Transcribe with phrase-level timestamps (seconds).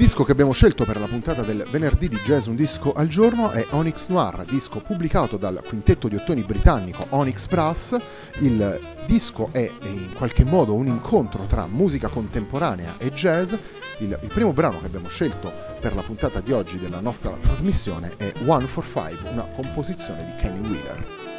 [0.00, 3.50] Disco che abbiamo scelto per la puntata del venerdì di Jazz Un Disco al Giorno
[3.50, 7.98] è Onyx Noir, disco pubblicato dal quintetto di ottoni britannico Onyx Brass.
[8.38, 13.52] Il disco è in qualche modo un incontro tra musica contemporanea e jazz.
[13.98, 18.14] Il, il primo brano che abbiamo scelto per la puntata di oggi della nostra trasmissione
[18.16, 21.29] è One for Five, una composizione di Kenny Wheeler.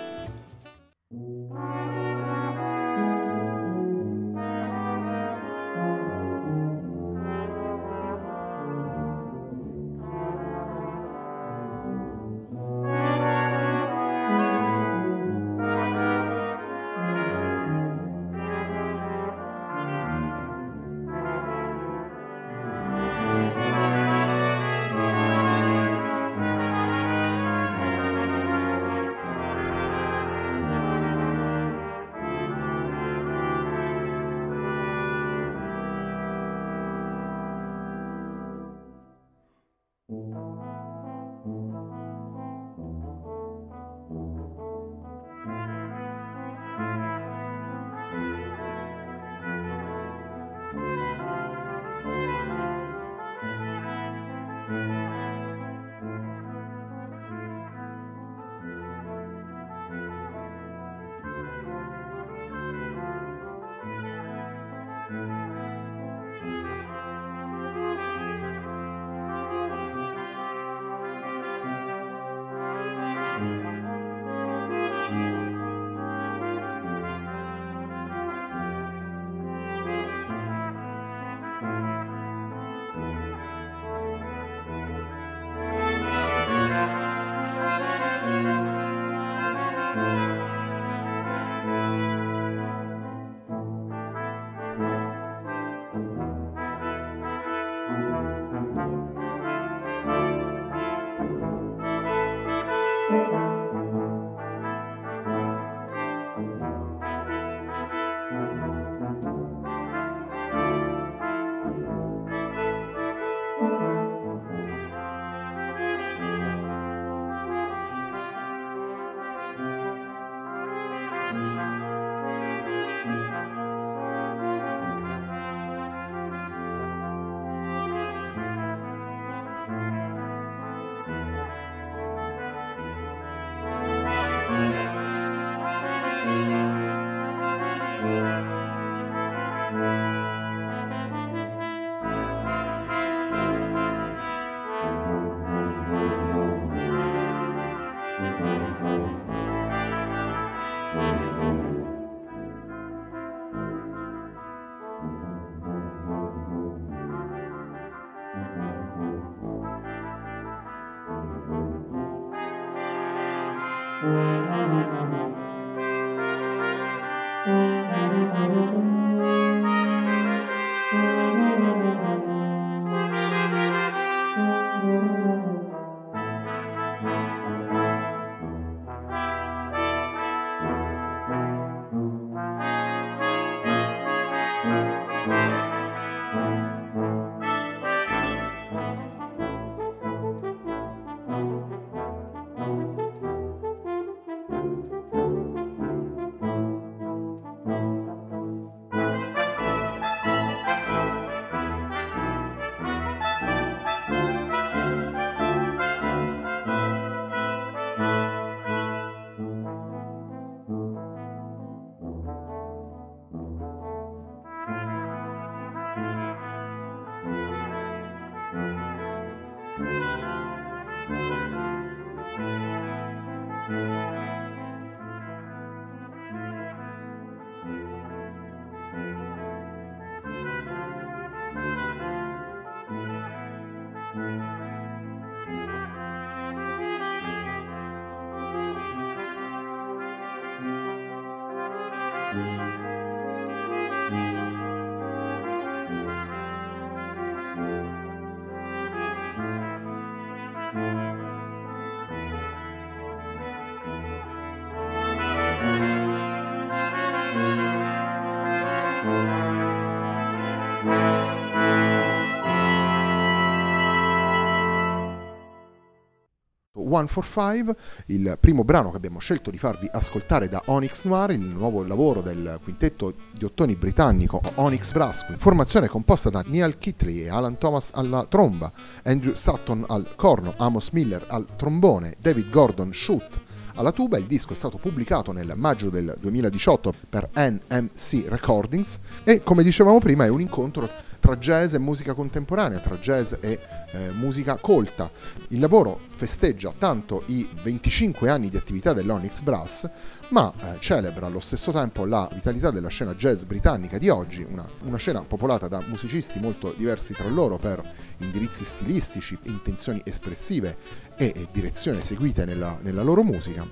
[267.07, 267.75] 145,
[268.07, 272.21] il primo brano che abbiamo scelto di farvi ascoltare da Onyx Noir, il nuovo lavoro
[272.21, 277.91] del quintetto di ottoni britannico Onyx Brass, formazione composta da Neil Kitley e Alan Thomas
[277.93, 278.71] alla tromba,
[279.03, 283.39] Andrew Sutton al corno, Amos Miller al trombone, David Gordon shoot
[283.75, 284.17] alla tuba.
[284.17, 289.99] Il disco è stato pubblicato nel maggio del 2018 per NMC Recordings e come dicevamo
[289.99, 290.89] prima è un incontro
[291.21, 293.59] tra jazz e musica contemporanea, tra jazz e
[293.91, 295.09] eh, musica colta.
[295.49, 299.87] Il lavoro festeggia tanto i 25 anni di attività dell'Onyx Brass,
[300.29, 304.67] ma eh, celebra allo stesso tempo la vitalità della scena jazz britannica di oggi, una,
[304.83, 307.81] una scena popolata da musicisti molto diversi tra loro per
[308.17, 310.75] indirizzi stilistici, intenzioni espressive
[311.15, 313.65] e, e direzioni seguite nella, nella loro musica.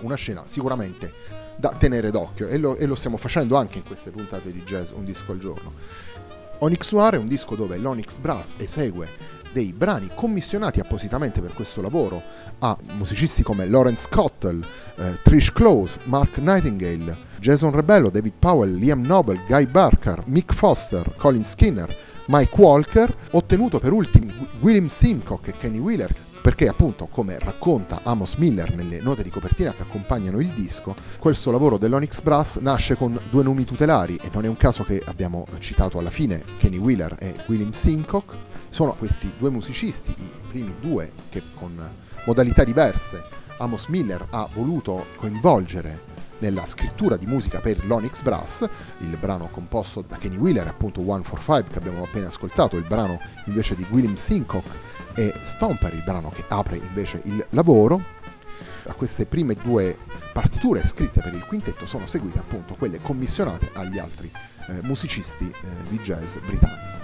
[0.00, 4.10] Una scena sicuramente da tenere d'occhio e lo, e lo, stiamo facendo anche in queste
[4.10, 5.72] puntate di jazz un disco al giorno.
[6.60, 9.08] Onyx Noir è un disco dove l'Onyx Brass esegue
[9.52, 12.22] dei brani commissionati appositamente per questo lavoro
[12.58, 14.64] a musicisti come Lawrence Cottle,
[14.96, 21.14] eh, Trish Close, Mark Nightingale, Jason Rebello, David Powell, Liam Noble, Guy Barker, Mick Foster,
[21.16, 21.94] Colin Skinner,
[22.26, 26.14] Mike Walker, ottenuto per ultimi William Simcock e Kenny Wheeler,
[26.46, 31.50] perché appunto come racconta Amos Miller nelle note di copertina che accompagnano il disco, questo
[31.50, 35.44] lavoro dell'Onyx Brass nasce con due nomi tutelari e non è un caso che abbiamo
[35.58, 38.36] citato alla fine Kenny Wheeler e William Simcock,
[38.68, 41.76] sono questi due musicisti, i primi due che con
[42.24, 43.24] modalità diverse
[43.58, 48.66] Amos Miller ha voluto coinvolgere nella scrittura di musica per l'Onyx Brass,
[48.98, 53.74] il brano composto da Kenny Wheeler, appunto 145 che abbiamo appena ascoltato, il brano invece
[53.74, 54.66] di William Sincock
[55.14, 58.14] e Stomper, il brano che apre invece il lavoro.
[58.88, 59.98] A queste prime due
[60.32, 64.30] partiture scritte per il quintetto sono seguite appunto quelle commissionate agli altri
[64.68, 66.95] eh, musicisti eh, di jazz britannici.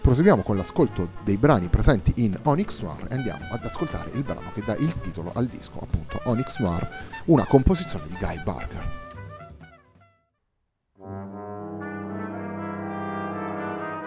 [0.00, 4.50] Proseguiamo con l'ascolto dei brani presenti in Onyx Noir e andiamo ad ascoltare il brano
[4.52, 6.88] che dà il titolo al disco, appunto Onyx Noir,
[7.26, 8.98] una composizione di Guy Barker.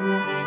[0.03, 0.42] Yeah.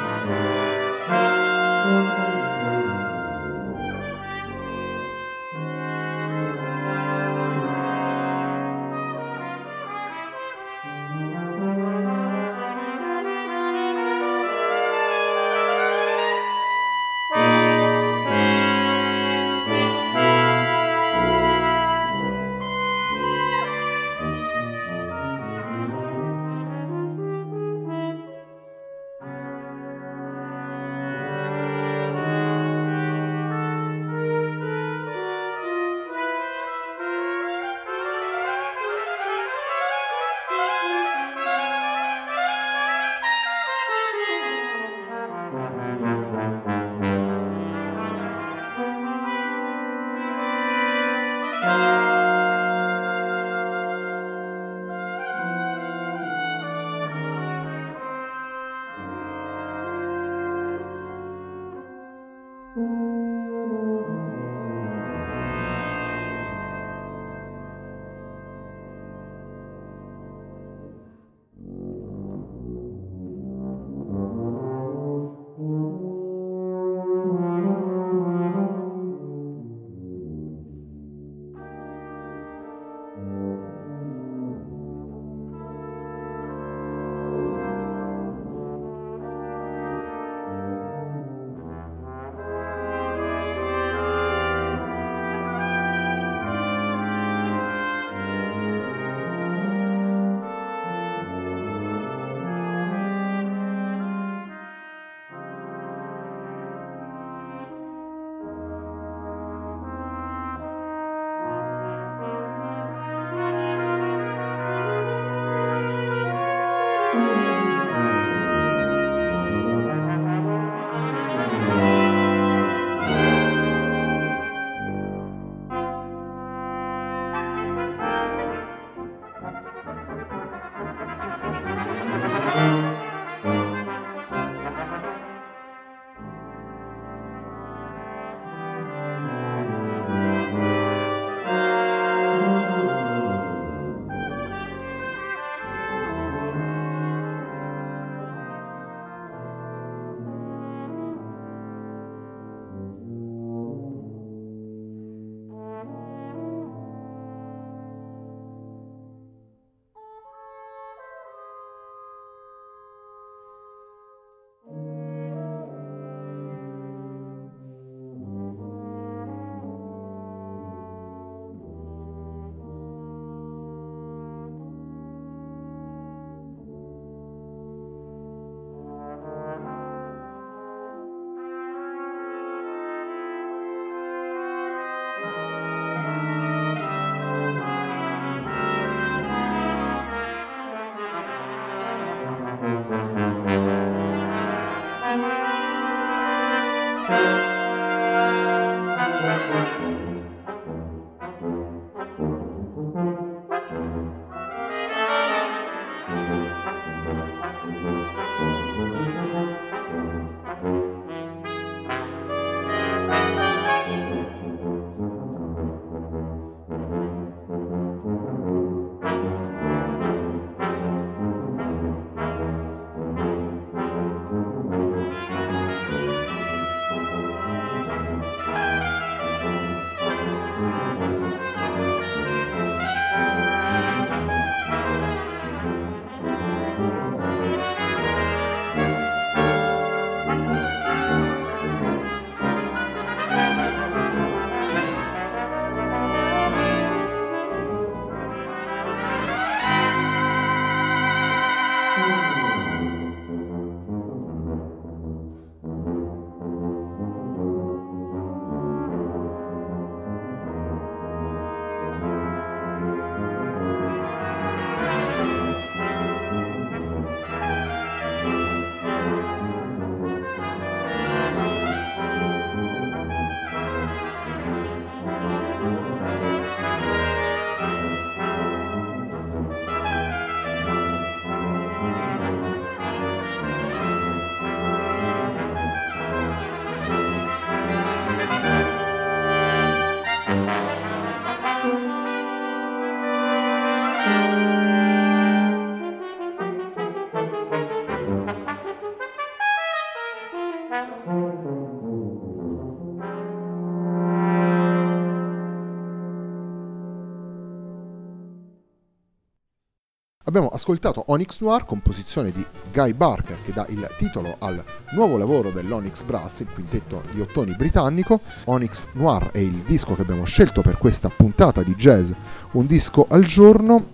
[310.28, 315.52] Abbiamo ascoltato Onyx Noir, composizione di Guy Barker, che dà il titolo al nuovo lavoro
[315.52, 318.20] dell'Onyx Brass, il quintetto di ottoni britannico.
[318.46, 322.10] Onyx Noir è il disco che abbiamo scelto per questa puntata di jazz,
[322.52, 323.90] un disco al giorno.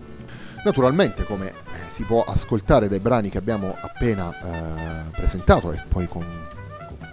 [0.63, 1.53] Naturalmente, come eh,
[1.85, 6.25] si può ascoltare dai brani che abbiamo appena eh, presentato e poi con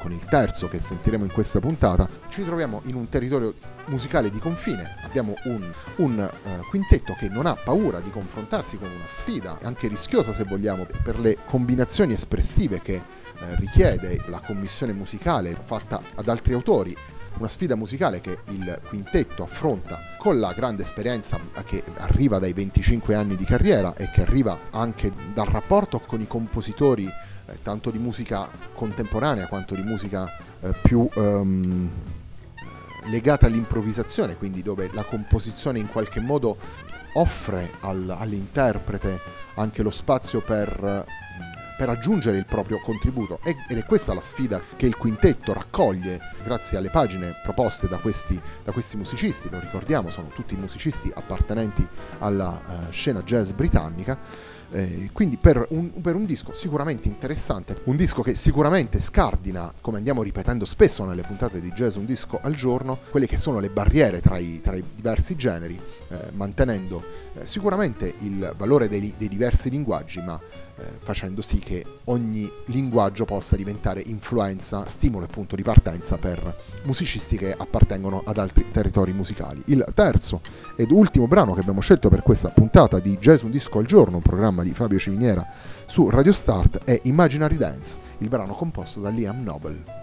[0.01, 3.55] con il terzo che sentiremo in questa puntata, ci troviamo in un territorio
[3.87, 4.97] musicale di confine.
[5.05, 9.89] Abbiamo un, un uh, quintetto che non ha paura di confrontarsi con una sfida, anche
[9.89, 16.29] rischiosa se vogliamo, per le combinazioni espressive che uh, richiede la commissione musicale fatta ad
[16.29, 16.97] altri autori
[17.39, 23.15] una sfida musicale che il quintetto affronta con la grande esperienza che arriva dai 25
[23.15, 27.13] anni di carriera e che arriva anche dal rapporto con i compositori eh,
[27.63, 31.91] tanto di musica contemporanea quanto di musica eh, più ehm,
[33.07, 36.57] legata all'improvvisazione, quindi dove la composizione in qualche modo
[37.15, 39.21] offre al, all'interprete
[39.55, 41.05] anche lo spazio per,
[41.77, 43.41] per aggiungere il proprio contributo.
[43.43, 48.41] Ed è questa la sfida che il quintetto raccoglie grazie alle pagine proposte da questi,
[48.65, 51.87] da questi musicisti, lo ricordiamo sono tutti musicisti appartenenti
[52.19, 54.19] alla uh, scena jazz britannica
[54.73, 59.99] eh, quindi per un, per un, disco sicuramente interessante, un disco che sicuramente scardina, come
[59.99, 63.71] andiamo ripetendo spesso nelle puntate di jazz un disco al giorno, quelle che sono le
[63.71, 67.03] barriere tra i, tra i diversi generi, eh, mantenendo
[67.35, 70.41] eh, sicuramente il valore dei, dei diversi linguaggi, ma
[70.99, 77.37] facendo sì che ogni linguaggio possa diventare influenza, stimolo e punto di partenza per musicisti
[77.37, 79.63] che appartengono ad altri territori musicali.
[79.67, 80.41] Il terzo
[80.77, 84.17] ed ultimo brano che abbiamo scelto per questa puntata di Jazz Un Disco al Giorno,
[84.17, 85.47] un programma di Fabio Civiniera
[85.87, 90.00] su Radio Start, è Imaginary Dance, il brano composto da Liam Noble.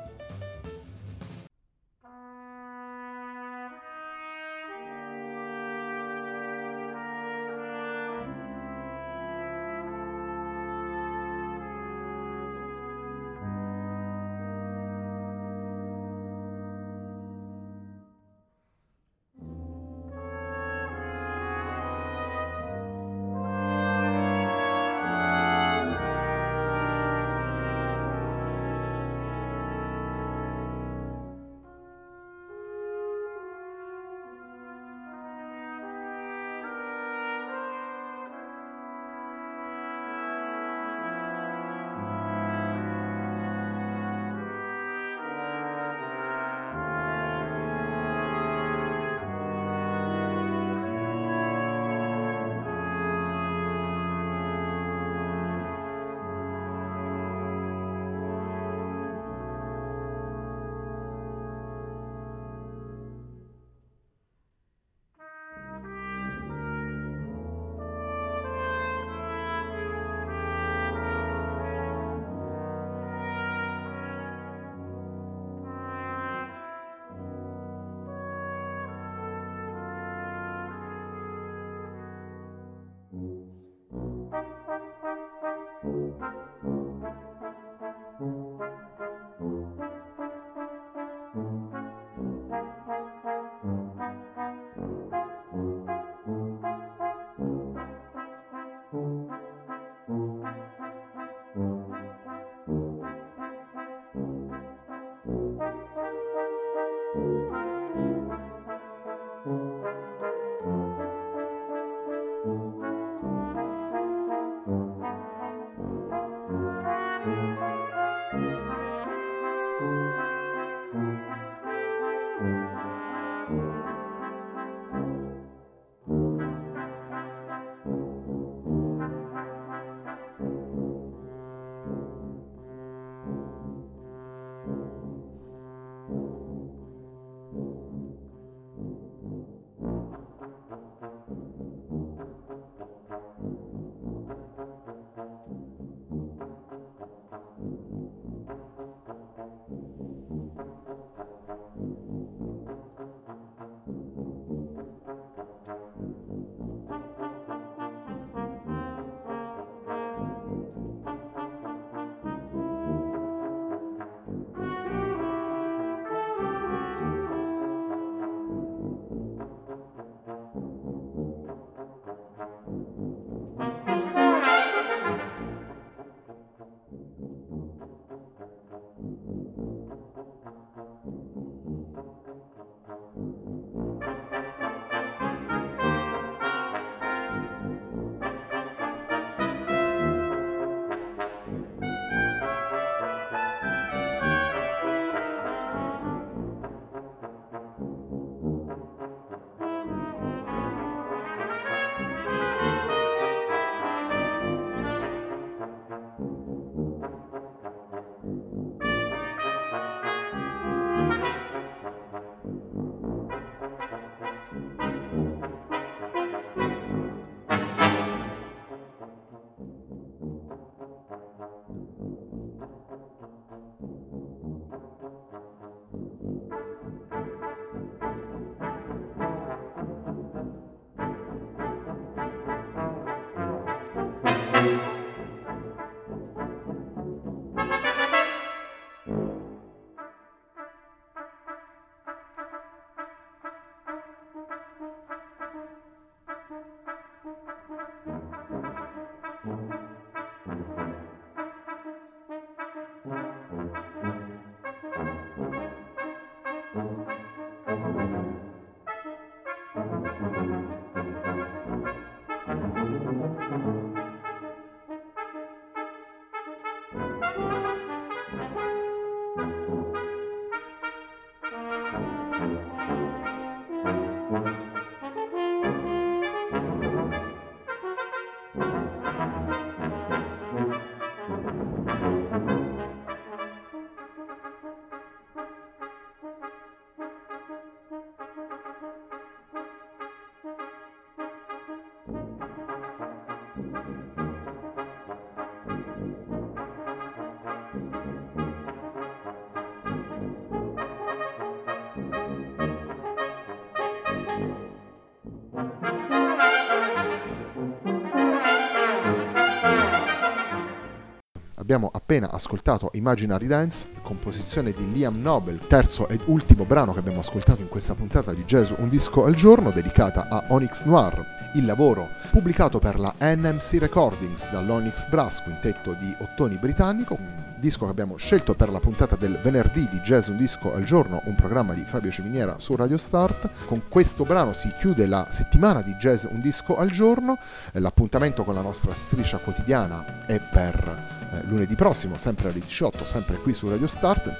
[311.68, 317.20] Abbiamo appena ascoltato Imaginary Dance, composizione di Liam Nobel, terzo ed ultimo brano che abbiamo
[317.20, 321.66] ascoltato in questa puntata di Jazz Un Disco al Giorno, dedicata a Onyx Noir, il
[321.66, 327.20] lavoro pubblicato per la NMC Recordings dall'Onyx Brass, quintetto di ottoni britannico,
[327.58, 331.22] disco che abbiamo scelto per la puntata del venerdì di Jazz Un Disco al Giorno,
[331.25, 333.50] un programma di Fabio Ciminiera su Radio Start.
[333.66, 337.38] Con questo brano si chiude la settimana di Jazz Un Disco al Giorno,
[337.74, 343.37] l'appuntamento con la nostra striscia quotidiana è per eh, lunedì prossimo, sempre alle 18, sempre
[343.37, 344.35] qui su Radio Start.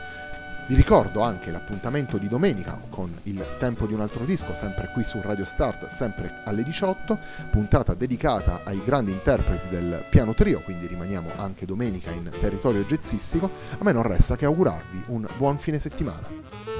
[0.67, 5.06] Vi ricordo anche l'appuntamento di domenica con il tempo di un altro disco, sempre qui
[5.06, 7.17] su Radio Start, sempre alle 18,
[7.50, 13.50] puntata dedicata ai grandi interpreti del piano trio, quindi rimaniamo anche domenica in territorio jazzistico.
[13.80, 16.77] A me non resta che augurarvi un buon fine settimana.